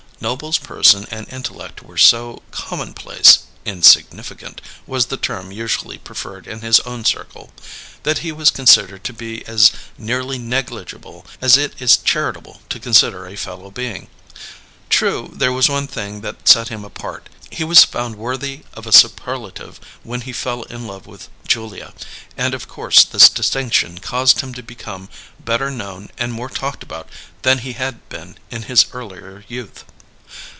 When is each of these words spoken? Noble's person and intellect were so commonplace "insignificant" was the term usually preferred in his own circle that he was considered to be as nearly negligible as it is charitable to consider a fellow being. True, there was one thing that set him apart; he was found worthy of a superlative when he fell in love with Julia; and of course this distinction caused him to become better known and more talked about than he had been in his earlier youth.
Noble's 0.23 0.59
person 0.59 1.07
and 1.09 1.27
intellect 1.33 1.81
were 1.81 1.97
so 1.97 2.43
commonplace 2.51 3.39
"insignificant" 3.65 4.61
was 4.85 5.07
the 5.07 5.17
term 5.17 5.51
usually 5.51 5.97
preferred 5.97 6.45
in 6.45 6.61
his 6.61 6.79
own 6.81 7.03
circle 7.05 7.51
that 8.03 8.19
he 8.19 8.31
was 8.31 8.51
considered 8.51 9.03
to 9.05 9.13
be 9.13 9.43
as 9.47 9.71
nearly 9.97 10.37
negligible 10.37 11.25
as 11.41 11.57
it 11.57 11.73
is 11.81 11.97
charitable 11.97 12.61
to 12.69 12.79
consider 12.79 13.25
a 13.25 13.35
fellow 13.35 13.71
being. 13.71 14.09
True, 14.91 15.27
there 15.33 15.51
was 15.51 15.69
one 15.69 15.87
thing 15.87 16.21
that 16.21 16.47
set 16.47 16.67
him 16.67 16.85
apart; 16.85 17.27
he 17.49 17.63
was 17.63 17.83
found 17.83 18.15
worthy 18.15 18.61
of 18.75 18.85
a 18.85 18.91
superlative 18.91 19.79
when 20.03 20.21
he 20.21 20.33
fell 20.33 20.61
in 20.63 20.85
love 20.85 21.07
with 21.07 21.29
Julia; 21.47 21.95
and 22.37 22.53
of 22.53 22.67
course 22.67 23.03
this 23.05 23.27
distinction 23.27 23.97
caused 23.97 24.41
him 24.41 24.53
to 24.53 24.61
become 24.61 25.09
better 25.39 25.71
known 25.71 26.11
and 26.19 26.31
more 26.31 26.47
talked 26.47 26.83
about 26.83 27.09
than 27.41 27.57
he 27.57 27.73
had 27.73 28.07
been 28.09 28.37
in 28.51 28.61
his 28.61 28.85
earlier 28.93 29.43
youth. 29.47 29.83